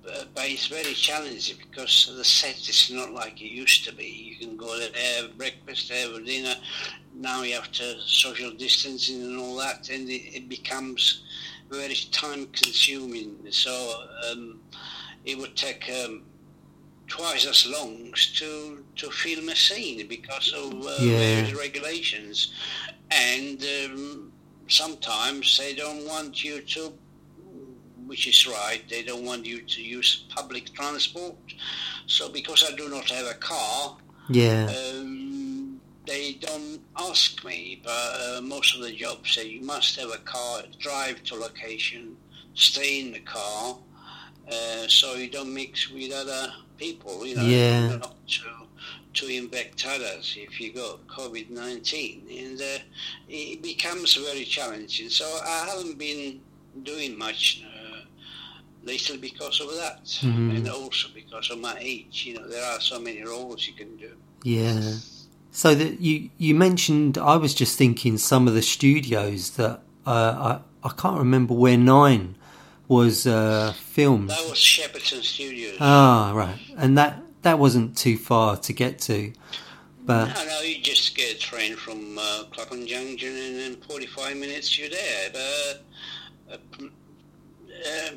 Uh, 0.06 0.24
but 0.34 0.44
it's 0.46 0.66
very 0.66 0.92
challenging 0.92 1.56
because 1.58 2.12
the 2.16 2.24
set 2.24 2.68
is 2.68 2.90
not 2.92 3.12
like 3.12 3.40
it 3.40 3.50
used 3.50 3.84
to 3.86 3.94
be. 3.94 4.04
You 4.04 4.36
can 4.36 4.56
go 4.56 4.78
there, 4.78 4.90
have 5.20 5.38
breakfast, 5.38 5.90
have 5.92 6.24
dinner. 6.26 6.54
Now 7.14 7.42
you 7.42 7.54
have 7.54 7.72
to 7.72 8.00
social 8.00 8.50
distancing 8.52 9.22
and 9.22 9.38
all 9.38 9.56
that, 9.56 9.88
and 9.88 10.08
it, 10.10 10.34
it 10.36 10.48
becomes 10.48 11.22
very 11.70 11.94
time 12.10 12.46
consuming. 12.52 13.36
So 13.50 14.04
um, 14.30 14.60
it 15.24 15.38
would 15.38 15.56
take 15.56 15.90
um, 16.04 16.24
twice 17.06 17.46
as 17.46 17.66
long 17.66 18.12
to 18.36 18.84
to 18.96 19.10
film 19.10 19.48
a 19.48 19.56
scene 19.56 20.06
because 20.06 20.52
of 20.52 20.72
uh, 20.74 20.90
Yeah. 21.00 21.18
various 21.18 21.54
regulations, 21.54 22.52
and 23.10 23.64
um, 23.86 24.32
sometimes 24.68 25.56
they 25.58 25.74
don't 25.74 26.06
want 26.06 26.44
you 26.44 26.60
to 26.60 26.92
which 28.06 28.26
is 28.26 28.46
right. 28.46 28.82
They 28.88 29.02
don't 29.02 29.24
want 29.24 29.44
you 29.46 29.60
to 29.62 29.82
use 29.82 30.24
public 30.28 30.72
transport. 30.72 31.36
So 32.06 32.28
because 32.28 32.64
I 32.70 32.74
do 32.76 32.88
not 32.88 33.08
have 33.10 33.26
a 33.26 33.34
car, 33.34 33.96
Yeah. 34.30 34.66
um, 34.78 35.80
they 36.06 36.34
don't 36.34 36.80
ask 36.96 37.44
me. 37.44 37.80
But 37.82 37.90
uh, 37.90 38.40
most 38.42 38.74
of 38.76 38.82
the 38.82 38.92
jobs 38.92 39.34
say 39.34 39.48
you 39.48 39.62
must 39.62 39.98
have 40.00 40.10
a 40.10 40.18
car, 40.18 40.62
drive 40.78 41.22
to 41.24 41.34
location, 41.36 42.16
stay 42.54 43.00
in 43.00 43.12
the 43.12 43.20
car, 43.20 43.76
uh, 44.50 44.86
so 44.88 45.14
you 45.14 45.28
don't 45.30 45.52
mix 45.54 45.90
with 45.90 46.12
other 46.12 46.52
people. 46.76 47.26
You 47.26 47.36
know, 47.36 47.42
Yeah. 47.42 47.96
not 47.96 48.16
to 48.28 48.50
to 49.14 49.28
infect 49.28 49.86
others 49.86 50.34
if 50.36 50.60
you 50.60 50.72
got 50.72 51.06
COVID 51.06 51.48
nineteen, 51.50 52.26
and 52.28 52.60
uh, 52.60 52.78
it 53.28 53.62
becomes 53.62 54.14
very 54.14 54.44
challenging. 54.44 55.08
So 55.08 55.24
I 55.44 55.66
haven't 55.70 55.98
been 55.98 56.40
doing 56.82 57.16
much 57.16 57.62
uh, 57.64 57.73
lately 58.84 59.16
because 59.18 59.60
of 59.60 59.68
that, 59.76 60.04
Mhm. 60.22 60.56
and 60.56 60.68
also 60.68 61.08
because 61.14 61.50
of 61.50 61.58
my 61.58 61.76
age. 61.80 62.24
You 62.26 62.34
know, 62.34 62.48
there 62.48 62.64
are 62.64 62.80
so 62.80 62.98
many 63.00 63.22
roles 63.22 63.66
you 63.66 63.74
can 63.74 63.96
do. 63.96 64.10
Yeah. 64.42 64.94
So 65.50 65.74
that 65.74 66.00
you 66.00 66.30
you 66.38 66.54
mentioned, 66.54 67.16
I 67.16 67.36
was 67.36 67.54
just 67.54 67.78
thinking 67.78 68.18
some 68.18 68.48
of 68.48 68.54
the 68.54 68.62
studios 68.62 69.50
that 69.50 69.80
uh, 70.06 70.60
I 70.82 70.88
I 70.88 70.90
can't 71.00 71.18
remember 71.18 71.54
where 71.54 71.78
Nine 71.78 72.34
was 72.88 73.26
uh, 73.26 73.72
filmed. 73.94 74.30
That 74.30 74.46
was 74.48 74.58
Shepperton 74.58 75.22
Studios. 75.22 75.76
Ah, 75.80 76.32
right, 76.34 76.58
and 76.76 76.98
that 76.98 77.22
that 77.42 77.58
wasn't 77.58 77.96
too 77.96 78.18
far 78.18 78.56
to 78.56 78.72
get 78.72 78.98
to, 79.00 79.32
but 80.04 80.26
No, 80.34 80.44
no, 80.44 80.60
you 80.60 80.80
just 80.82 81.14
get 81.16 81.36
a 81.36 81.38
train 81.38 81.76
from 81.76 82.18
uh, 82.18 82.44
Clapham 82.52 82.86
Junction 82.86 83.34
and 83.36 83.56
in 83.60 83.76
45 83.88 84.36
minutes 84.36 84.76
you're 84.78 84.90
there. 84.90 85.30
But 85.32 85.84
uh, 86.52 86.56
uh, 87.86 88.10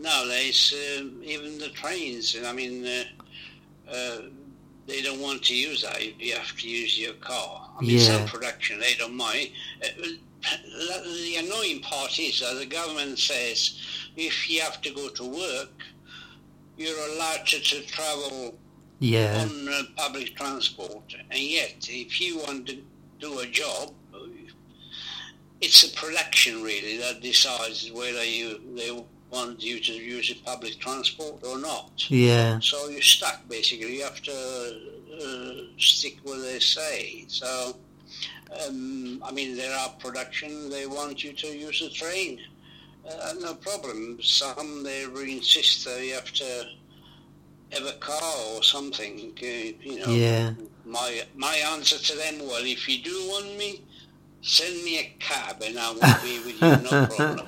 nowadays, 0.00 0.74
uh, 0.74 1.04
even 1.22 1.58
the 1.58 1.68
trains, 1.70 2.36
I 2.44 2.52
mean, 2.52 2.86
uh, 2.86 3.04
uh, 3.92 4.18
they 4.86 5.02
don't 5.02 5.20
want 5.20 5.42
to 5.44 5.54
use 5.54 5.82
that. 5.82 6.02
You 6.20 6.34
have 6.34 6.56
to 6.58 6.68
use 6.68 6.98
your 6.98 7.14
car. 7.14 7.70
I 7.78 7.80
mean, 7.82 7.98
Yeah. 7.98 8.04
some 8.18 8.26
production, 8.26 8.80
they 8.80 8.94
don't 8.94 9.16
mind. 9.16 9.50
Uh, 9.84 9.88
the 11.22 11.36
annoying 11.36 11.80
part 11.80 12.18
is 12.18 12.40
that 12.40 12.58
the 12.58 12.66
government 12.66 13.18
says 13.18 13.78
if 14.16 14.48
you 14.48 14.60
have 14.62 14.80
to 14.82 14.90
go 14.90 15.08
to 15.10 15.24
work, 15.24 15.82
you're 16.78 16.98
allowed 17.12 17.46
to, 17.48 17.60
to 17.60 17.82
travel 17.86 18.58
yeah, 19.00 19.42
on 19.42 19.68
uh, 19.68 19.82
public 19.96 20.34
transport, 20.36 21.14
and 21.30 21.40
yet 21.40 21.76
if 21.88 22.20
you 22.20 22.38
want 22.38 22.66
to 22.68 22.78
do 23.18 23.38
a 23.40 23.46
job, 23.46 23.92
it's 25.60 25.82
a 25.84 25.94
production 25.94 26.62
really 26.62 26.96
that 26.98 27.20
decides 27.20 27.90
whether 27.92 28.24
you 28.24 28.60
they 28.74 28.90
want 29.30 29.62
you 29.62 29.78
to 29.80 29.92
use 29.92 30.30
a 30.30 30.34
public 30.44 30.78
transport 30.80 31.44
or 31.44 31.58
not. 31.58 31.90
yeah, 32.10 32.58
So 32.60 32.88
you're 32.88 33.02
stuck 33.02 33.48
basically. 33.48 33.96
You 33.96 34.04
have 34.04 34.20
to 34.22 34.32
uh, 35.22 35.52
stick 35.78 36.18
what 36.22 36.40
they 36.42 36.58
say. 36.58 37.24
So. 37.28 37.76
Um, 38.66 39.22
I 39.24 39.30
mean, 39.30 39.56
there 39.56 39.72
are 39.78 39.90
production. 40.00 40.70
They 40.70 40.84
want 40.86 41.22
you 41.22 41.32
to 41.32 41.46
use 41.46 41.82
a 41.82 41.90
train. 41.90 42.40
Uh, 43.08 43.34
no 43.40 43.54
problem. 43.54 44.18
Some 44.20 44.82
they 44.82 45.04
insist 45.04 45.84
that 45.84 46.04
you 46.04 46.14
have 46.14 46.32
to 46.32 46.64
have 47.72 47.86
a 47.86 47.92
car 48.00 48.32
or 48.56 48.62
something. 48.64 49.32
uh, 49.40 49.46
You 49.46 50.00
know. 50.00 50.12
yeah, 50.12 50.50
My 50.84 51.22
my 51.36 51.54
answer 51.72 51.98
to 51.98 52.16
them, 52.16 52.40
well, 52.40 52.64
if 52.64 52.88
you 52.88 52.98
do 53.02 53.16
want 53.28 53.56
me, 53.56 53.82
send 54.42 54.82
me 54.84 54.98
a 54.98 55.14
cab 55.20 55.62
and 55.62 55.78
I 55.78 55.90
will 55.92 56.00
be 56.22 56.38
with 56.44 56.60
you, 56.60 56.90
no 56.90 57.06
problem. 57.16 57.46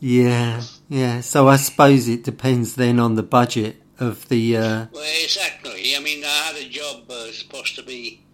yeah, 0.00 0.60
yeah. 0.88 1.20
So 1.20 1.48
I 1.48 1.56
suppose 1.56 2.08
it 2.08 2.24
depends 2.24 2.74
then 2.74 2.98
on 3.00 3.14
the 3.14 3.22
budget 3.22 3.82
of 3.98 4.28
the. 4.28 4.56
Uh, 4.56 4.86
Well, 4.92 5.04
exactly. 5.22 5.94
I 5.96 6.00
mean, 6.00 6.24
I 6.24 6.28
had 6.28 6.56
a 6.56 6.68
job 6.68 7.10
uh, 7.10 7.32
supposed 7.32 7.76
to 7.76 7.82
be 7.82 8.24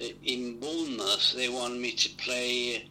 uh, 0.00 0.06
in 0.22 0.60
Bournemouth. 0.60 1.34
They 1.36 1.48
wanted 1.48 1.80
me 1.80 1.92
to 1.92 2.08
play 2.16 2.88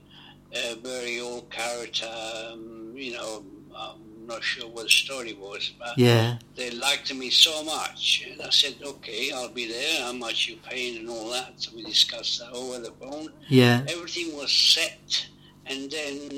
a 0.54 0.76
very 0.76 1.20
old 1.20 1.50
character. 1.50 2.10
Um, 2.52 2.94
you 2.96 3.14
know, 3.14 3.44
I'm 3.78 4.26
not 4.26 4.44
sure 4.44 4.68
what 4.70 4.84
the 4.84 4.90
story 4.90 5.34
was, 5.34 5.72
but 5.80 5.98
yeah, 5.98 6.38
they 6.56 6.72
liked 6.72 7.14
me 7.14 7.30
so 7.30 7.64
much, 7.64 8.26
and 8.30 8.42
I 8.42 8.50
said, 8.50 8.76
"Okay, 8.84 9.32
I'll 9.32 9.50
be 9.54 9.68
there. 9.68 10.02
How 10.04 10.14
much 10.14 10.48
you 10.48 10.58
paying 10.70 10.98
and 10.98 11.10
all 11.10 11.30
that?" 11.32 11.54
So 11.58 11.72
we 11.76 11.84
discussed 11.84 12.40
that 12.40 12.52
over 12.52 12.80
the 12.80 12.92
phone. 13.00 13.30
yeah, 13.50 13.84
Everything 13.88 14.36
was 14.36 14.52
set, 14.52 15.28
and 15.66 15.92
then, 15.92 16.30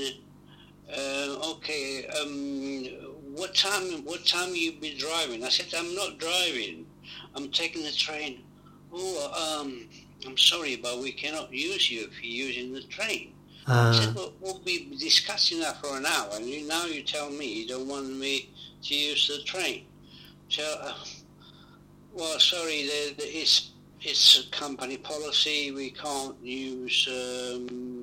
uh, 0.98 1.52
okay, 1.52 2.08
um, 2.22 2.86
what 3.36 3.56
time? 3.56 4.04
What 4.06 4.26
time 4.26 4.56
you 4.56 4.74
be 4.74 4.96
driving? 4.98 5.44
I 5.44 5.50
said, 5.50 5.68
I'm 5.78 5.94
not 5.96 6.20
driving. 6.20 6.86
I'm 7.36 7.50
taking 7.52 7.84
the 7.84 7.92
train. 7.92 8.44
Oh, 8.92 9.62
um, 9.62 9.88
I'm 10.26 10.38
sorry, 10.38 10.76
but 10.76 11.00
we 11.00 11.12
cannot 11.12 11.52
use 11.54 11.90
you 11.92 12.08
if 12.08 12.24
you're 12.24 12.48
using 12.48 12.74
the 12.74 12.84
train. 12.84 13.34
I 13.68 13.90
uh, 13.90 13.94
said, 13.94 14.16
well, 14.16 14.34
we'll 14.40 14.60
be 14.60 14.96
discussing 15.00 15.60
that 15.60 15.78
for 15.82 15.96
an 15.98 16.06
hour, 16.06 16.30
and 16.34 16.46
you, 16.46 16.68
now 16.68 16.86
you 16.86 17.04
tell 17.04 17.30
me 17.30 17.46
you 17.62 17.68
don't 17.68 17.88
want 17.88 18.10
me 18.18 18.50
to 18.84 18.96
use 18.96 19.28
the 19.28 19.44
train. 19.44 19.86
So, 20.50 20.64
uh, 20.82 20.94
Well, 22.14 22.40
sorry, 22.40 22.84
the, 22.84 23.14
the, 23.18 23.24
it's 23.26 23.72
it's 24.02 24.48
company 24.52 24.98
policy. 24.98 25.72
We 25.72 25.92
can't 25.92 26.36
use 26.42 27.08
um, 27.12 27.99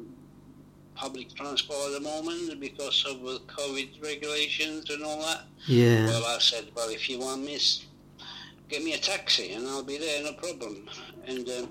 public 0.96 1.32
transport 1.34 1.78
at 1.86 1.92
the 1.92 2.00
moment 2.00 2.58
because 2.60 3.04
of 3.08 3.20
the 3.20 3.40
COVID 3.46 4.02
regulations 4.02 4.90
and 4.90 5.04
all 5.04 5.20
that. 5.22 5.42
Yeah. 5.66 6.06
Well, 6.06 6.24
I 6.26 6.38
said, 6.38 6.64
well, 6.74 6.88
if 6.88 7.08
you 7.08 7.18
want 7.20 7.42
me, 7.44 7.58
get 8.68 8.82
me 8.82 8.94
a 8.94 8.98
taxi 8.98 9.52
and 9.52 9.66
I'll 9.68 9.82
be 9.84 9.98
there, 9.98 10.22
no 10.24 10.32
problem. 10.32 10.88
And 11.26 11.48
um, 11.50 11.68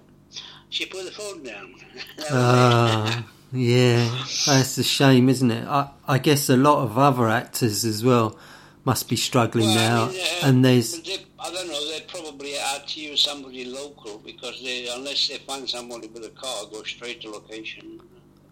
she 0.70 0.86
put 0.86 1.06
the 1.06 1.12
phone 1.12 1.44
down. 1.44 1.76
Ah, 2.32 3.26
yeah, 3.52 4.10
that's 4.46 4.78
a 4.78 4.84
shame, 4.84 5.30
isn't 5.30 5.52
it? 5.52 5.66
I, 5.68 5.90
I 6.08 6.18
guess 6.18 6.50
a 6.50 6.58
lot 6.58 6.84
of 6.84 6.98
other 6.98 7.30
actors 7.30 7.86
as 7.86 8.04
well 8.04 8.38
must 8.84 9.08
be 9.10 9.16
struggling 9.16 9.68
Well, 9.68 9.78
I 9.78 10.06
now, 10.06 10.12
mean, 10.12 10.22
uh, 10.22 10.48
and 10.48 10.66
there's 10.66 11.02
they, 11.02 11.26
I 11.40 11.52
don't 11.52 11.68
know. 11.68 11.90
They 11.92 12.02
probably 12.08 12.52
had 12.54 12.88
to 12.88 13.00
use 13.00 13.22
somebody 13.22 13.66
local 13.66 14.20
because 14.20 14.62
they, 14.64 14.88
unless 14.94 15.28
they 15.28 15.38
find 15.38 15.70
somebody 15.70 16.08
with 16.08 16.26
a 16.26 16.30
car, 16.30 16.66
go 16.72 16.84
straight 16.84 17.22
to 17.22 17.30
location. 17.30 18.02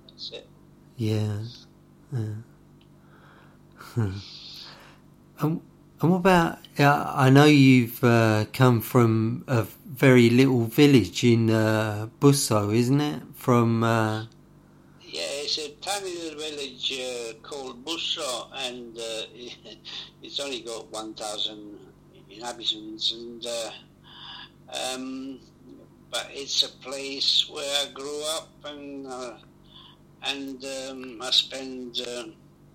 That's 0.07 0.31
it. 0.31 0.47
Yeah. 0.97 1.39
yeah. 2.12 2.19
Hmm. 2.19 2.41
and, 5.39 5.62
and 6.01 6.12
what 6.12 6.17
about? 6.17 6.59
Yeah, 6.77 7.12
I 7.13 7.29
know 7.29 7.45
you've 7.45 8.03
uh, 8.03 8.45
come 8.51 8.81
from 8.81 9.43
a 9.47 9.67
very 9.85 10.29
little 10.29 10.65
village 10.65 11.23
in 11.23 11.50
uh, 11.50 12.07
Busso, 12.19 12.73
isn't 12.73 13.00
it? 13.00 13.21
From 13.35 13.83
uh, 13.83 14.25
Yeah, 15.01 15.21
it's 15.43 15.59
a 15.59 15.69
tiny 15.81 16.15
little 16.15 16.39
village 16.39 16.93
uh, 17.00 17.33
called 17.43 17.85
Busso, 17.85 18.47
and 18.55 18.97
uh, 18.97 19.21
it's 20.23 20.39
only 20.39 20.62
got 20.62 20.91
1,000 20.91 21.77
inhabitants, 22.31 23.12
and 23.12 23.45
uh, 23.45 23.71
um, 24.93 25.39
but 26.09 26.27
it's 26.31 26.63
a 26.63 26.69
place 26.69 27.47
where 27.51 27.85
I 27.85 27.91
grew 27.91 28.23
up, 28.35 28.50
and 28.65 29.05
uh, 29.07 29.33
and 30.25 30.63
um, 30.65 31.21
I 31.21 31.31
spent 31.31 31.99
uh, 31.99 32.25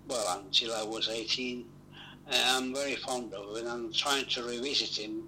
well 0.07 0.39
until 0.43 0.73
I 0.73 0.83
was 0.83 1.09
18. 1.09 1.65
Uh, 2.31 2.35
I'm 2.47 2.73
very 2.73 2.95
fond 2.95 3.33
of 3.33 3.57
it. 3.57 3.65
I'm 3.67 3.91
trying 3.91 4.25
to 4.25 4.43
revisit 4.43 4.97
him, 5.03 5.23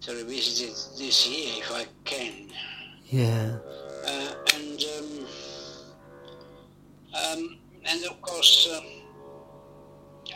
to 0.00 0.12
revisit 0.14 0.68
it 0.70 0.88
this 0.98 1.28
year 1.28 1.52
if 1.58 1.72
I 1.72 1.86
can. 2.04 2.48
yeah, 3.06 3.56
Uh, 4.06 4.34
and 4.54 4.84
um, 4.98 5.26
um, 7.14 7.58
and 7.84 8.04
of 8.04 8.20
course, 8.22 8.68
um, 8.76 8.84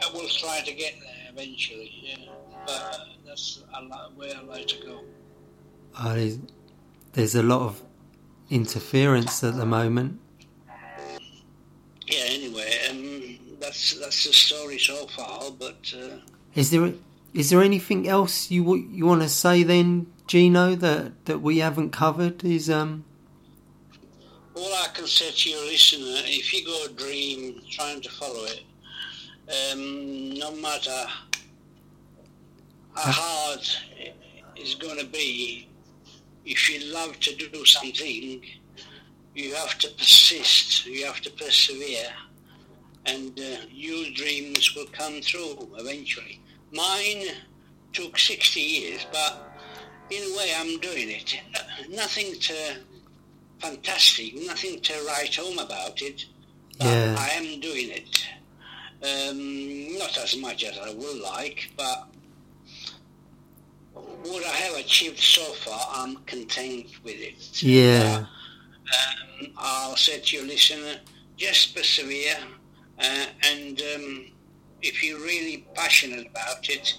I 0.02 0.12
will 0.12 0.28
try 0.28 0.60
to 0.64 0.72
get 0.72 0.94
there 1.00 1.32
eventually. 1.32 1.90
Yeah. 2.02 2.16
But 2.66 2.72
uh, 2.72 3.04
that's 3.26 3.62
a 3.76 3.82
lot, 3.82 4.14
where 4.16 4.36
I 4.36 4.42
like 4.42 4.66
to 4.68 4.76
go. 4.86 5.00
there's, 6.04 6.38
there's 7.12 7.34
a 7.34 7.42
lot 7.42 7.62
of 7.62 7.82
interference 8.50 9.42
at 9.42 9.56
the 9.56 9.66
moment. 9.66 10.20
Yeah. 12.06 12.24
Anyway, 12.28 12.70
um, 12.90 13.56
that's 13.60 13.98
that's 13.98 14.24
the 14.24 14.32
story 14.32 14.78
so 14.78 15.06
far. 15.08 15.50
But 15.50 15.92
uh, 15.96 16.18
Is 16.54 16.70
there 16.70 16.92
is 17.34 17.50
there 17.50 17.62
anything 17.62 18.08
else 18.08 18.50
you 18.50 18.62
w- 18.62 18.88
you 18.90 19.06
want 19.06 19.22
to 19.22 19.28
say 19.28 19.62
then, 19.62 20.06
Gino, 20.26 20.74
that 20.76 21.24
that 21.26 21.40
we 21.40 21.58
haven't 21.58 21.90
covered? 21.90 22.44
Is 22.44 22.70
um 22.70 23.04
all 24.54 24.72
I 24.72 24.88
can 24.94 25.06
say 25.06 25.30
to 25.30 25.50
your 25.50 25.64
listener, 25.64 26.22
if 26.24 26.52
you 26.54 26.64
got 26.64 26.90
a 26.90 26.94
dream, 26.94 27.60
trying 27.70 28.00
to 28.00 28.10
follow 28.10 28.44
it, 28.44 28.62
um, 29.72 30.30
no 30.38 30.50
matter 30.56 31.06
how 32.94 33.12
hard 33.12 33.60
it's 34.56 34.74
going 34.76 34.98
to 34.98 35.04
be, 35.04 35.68
if 36.46 36.70
you 36.70 36.90
love 36.94 37.20
to 37.20 37.34
do 37.36 37.64
something, 37.66 38.40
you 39.36 39.54
have 39.54 39.76
to 39.78 39.88
persist, 39.90 40.86
you 40.86 41.04
have 41.04 41.20
to 41.20 41.30
persevere, 41.30 42.08
and 43.04 43.38
uh, 43.38 43.56
your 43.70 44.06
dreams 44.14 44.74
will 44.74 44.86
come 44.86 45.20
true 45.20 45.68
eventually. 45.78 46.40
Mine 46.72 47.22
took 47.92 48.18
60 48.18 48.60
years, 48.60 49.06
but 49.12 49.54
in 50.10 50.22
a 50.22 50.36
way 50.36 50.52
I'm 50.56 50.78
doing 50.80 51.10
it. 51.10 51.38
Nothing 51.90 52.32
to 52.40 52.54
fantastic, 53.58 54.34
nothing 54.46 54.80
to 54.80 54.92
write 55.06 55.34
home 55.36 55.58
about 55.58 56.00
it, 56.02 56.24
but 56.78 56.86
Yeah. 56.86 57.16
I 57.18 57.28
am 57.30 57.60
doing 57.60 57.90
it. 57.90 58.26
Um, 59.02 59.98
not 59.98 60.16
as 60.18 60.36
much 60.38 60.64
as 60.64 60.78
I 60.78 60.92
would 60.94 61.20
like, 61.20 61.70
but 61.76 62.08
what 63.92 64.44
I 64.44 64.56
have 64.66 64.76
achieved 64.78 65.18
so 65.18 65.42
far, 65.64 65.80
I'm 65.92 66.16
content 66.24 66.86
with 67.04 67.16
it. 67.16 67.62
yeah 67.62 68.26
Um, 68.86 69.48
I'll 69.56 69.96
say 69.96 70.20
to 70.20 70.36
your 70.36 70.46
listener, 70.46 71.00
just 71.36 71.74
persevere, 71.74 72.36
uh, 72.98 73.26
and 73.42 73.80
um, 73.94 74.26
if 74.82 75.02
you're 75.02 75.20
really 75.20 75.66
passionate 75.74 76.26
about 76.28 76.68
it, 76.68 76.94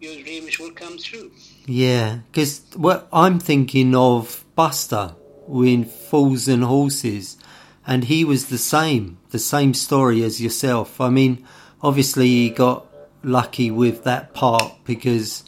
your 0.00 0.22
dreams 0.22 0.58
will 0.58 0.72
come 0.72 0.98
true. 0.98 1.30
yeah? 1.66 2.18
Because 2.30 2.62
what 2.76 3.08
I'm 3.12 3.38
thinking 3.38 3.94
of 3.94 4.44
Buster 4.54 5.14
in 5.48 5.84
Fools 5.84 6.48
and 6.48 6.64
Horses, 6.64 7.36
and 7.86 8.04
he 8.04 8.24
was 8.24 8.46
the 8.46 8.58
same, 8.58 9.18
the 9.30 9.38
same 9.38 9.74
story 9.74 10.22
as 10.22 10.40
yourself. 10.40 11.00
I 11.00 11.08
mean, 11.08 11.46
obviously 11.82 12.28
he 12.28 12.50
got 12.50 12.86
lucky 13.22 13.70
with 13.70 14.04
that 14.04 14.34
part 14.34 14.72
because 14.84 15.44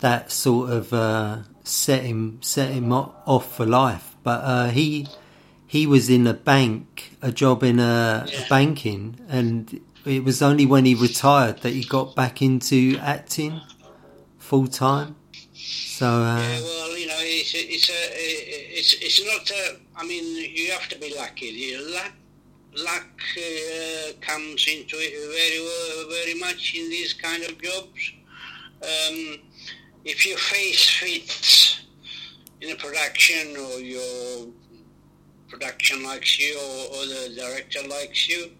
that 0.00 0.30
sort 0.30 0.70
of 0.70 0.92
uh, 0.92 1.38
set 1.64 2.02
him 2.04 2.38
set 2.42 2.70
him 2.70 2.92
off 2.92 3.56
for 3.56 3.66
life. 3.66 4.16
But 4.22 4.40
uh, 4.44 4.68
he 4.68 5.08
he 5.66 5.86
was 5.86 6.08
in 6.08 6.26
a 6.26 6.34
bank, 6.34 7.12
a 7.22 7.30
job 7.30 7.62
in 7.62 7.78
a, 7.78 8.26
a 8.26 8.48
banking, 8.48 9.20
and 9.28 9.80
it 10.04 10.24
was 10.24 10.40
only 10.42 10.66
when 10.66 10.84
he 10.84 10.94
retired 10.94 11.58
that 11.58 11.74
he 11.74 11.84
got 11.84 12.14
back 12.14 12.40
into 12.40 12.98
acting 13.00 13.60
full 14.38 14.66
time. 14.66 15.16
So 15.52 16.06
uh, 16.06 16.38
Yeah, 16.38 16.60
well, 16.60 16.98
you 16.98 17.06
know, 17.06 17.18
it's 17.18 17.54
a, 17.54 17.58
it's 17.58 17.90
a, 17.90 18.78
it's 18.78 18.94
it's 18.94 19.24
not 19.24 19.50
a. 19.50 19.76
I 19.96 20.06
mean, 20.06 20.24
you 20.54 20.70
have 20.72 20.88
to 20.88 20.98
be 20.98 21.14
lucky. 21.16 21.76
Luck 21.76 22.12
luck 22.76 23.20
uh, 23.36 24.12
comes 24.20 24.66
into 24.68 24.96
it 24.96 25.12
very 25.36 25.60
very 26.08 26.38
much 26.38 26.74
in 26.74 26.88
these 26.88 27.12
kind 27.12 27.42
of 27.44 27.60
jobs. 27.60 28.12
Um, 28.82 29.38
if 30.08 30.24
your 30.26 30.38
face 30.38 30.88
fits 30.88 31.82
in 32.62 32.70
a 32.70 32.76
production, 32.76 33.56
or 33.56 33.78
your 33.78 34.48
production 35.48 36.02
likes 36.02 36.38
you, 36.40 36.56
or, 36.58 36.96
or 36.96 37.06
the 37.06 37.34
director 37.36 37.86
likes 37.86 38.26
you, 38.28 38.50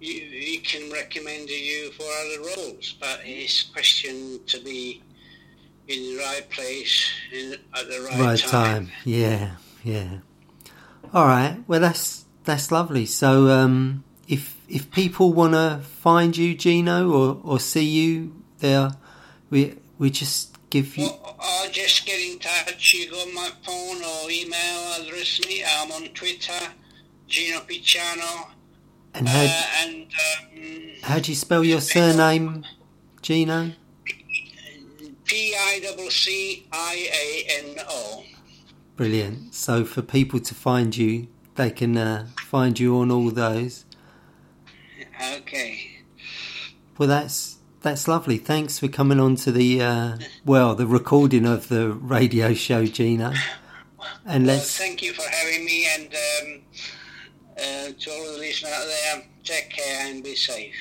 you, 0.00 0.20
he 0.20 0.56
can 0.58 0.90
recommend 0.90 1.50
you 1.50 1.90
for 1.92 2.02
other 2.02 2.40
roles. 2.40 2.96
But 2.98 3.20
it's 3.24 3.68
a 3.68 3.72
question 3.72 4.40
to 4.46 4.60
be 4.64 5.02
in 5.86 6.16
the 6.16 6.22
right 6.22 6.48
place 6.50 7.10
in, 7.30 7.52
at 7.74 7.88
the 7.88 8.08
right, 8.10 8.18
right 8.18 8.38
time. 8.38 8.90
Yeah, 9.04 9.56
yeah. 9.84 10.18
All 11.12 11.26
right. 11.26 11.62
Well, 11.68 11.80
that's 11.80 12.24
that's 12.44 12.72
lovely. 12.72 13.04
So, 13.04 13.48
um, 13.48 14.02
if 14.26 14.56
if 14.66 14.90
people 14.90 15.34
want 15.34 15.52
to 15.52 15.80
find 15.82 16.34
you, 16.34 16.54
Gino, 16.54 17.10
or 17.10 17.40
or 17.44 17.60
see 17.60 17.84
you 17.84 18.42
there, 18.60 18.92
we 19.50 19.76
we 19.98 20.10
just 20.10 20.55
give 20.76 20.96
you. 20.96 21.04
Well, 21.06 21.36
I'll 21.40 21.70
just 21.70 22.04
get 22.06 22.20
in 22.20 22.38
touch. 22.38 22.94
You 22.94 23.10
got 23.10 23.28
my 23.32 23.50
phone 23.64 24.02
or 24.02 24.30
email 24.30 24.94
address 25.00 25.40
me. 25.46 25.64
I'm 25.64 25.90
on 25.92 26.08
Twitter, 26.08 26.52
Gino 27.28 27.60
Picciano. 27.60 28.48
And 29.14 29.26
Uh, 29.26 29.30
how 29.30 29.84
and 29.84 30.04
um, 30.04 30.90
how 31.02 31.18
do 31.18 31.30
you 31.32 31.36
spell 31.36 31.64
your 31.64 31.80
surname, 31.80 32.64
Gino? 33.22 33.72
P-I-C-C-I-A-N-O. 36.84 38.24
Brilliant. 38.96 39.54
So 39.54 39.84
for 39.84 40.02
people 40.02 40.38
to 40.40 40.54
find 40.54 40.96
you, 40.96 41.26
they 41.56 41.70
can 41.70 41.96
uh, 41.96 42.28
find 42.38 42.78
you 42.78 42.96
on 42.98 43.10
all 43.10 43.30
those. 43.30 43.84
Okay. 45.38 46.02
Well, 46.96 47.08
that's 47.08 47.55
that's 47.86 48.08
lovely. 48.08 48.36
Thanks 48.36 48.80
for 48.80 48.88
coming 48.88 49.20
on 49.20 49.36
to 49.36 49.52
the 49.52 49.80
uh, 49.80 50.18
well, 50.44 50.74
the 50.74 50.88
recording 50.88 51.46
of 51.46 51.68
the 51.68 51.90
radio 51.90 52.52
show, 52.52 52.84
Gino. 52.84 53.32
And 54.24 54.44
Well, 54.44 54.56
let's 54.56 54.76
thank 54.76 55.02
you 55.02 55.12
for 55.12 55.22
having 55.22 55.64
me, 55.64 55.86
and 55.94 56.06
um, 56.06 56.60
uh, 57.56 57.92
to 57.96 58.10
all 58.10 58.32
the 58.32 58.38
listeners 58.38 58.72
out 58.72 58.86
there, 58.86 59.22
take 59.44 59.70
care 59.70 60.06
and 60.08 60.24
be 60.24 60.34
safe. 60.34 60.74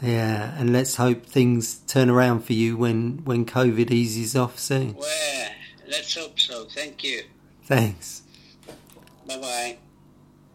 yeah, 0.00 0.54
and 0.56 0.72
let's 0.72 0.94
hope 0.96 1.26
things 1.26 1.80
turn 1.88 2.08
around 2.08 2.44
for 2.44 2.52
you 2.52 2.76
when 2.76 3.22
when 3.24 3.44
COVID 3.44 3.90
eases 3.90 4.36
off 4.36 4.60
soon. 4.60 4.94
Well, 4.94 5.48
let's 5.88 6.14
hope 6.14 6.38
so. 6.38 6.66
Thank 6.66 7.02
you. 7.02 7.22
Thanks. 7.64 8.22
Bye 9.26 9.38
bye. 9.38 9.78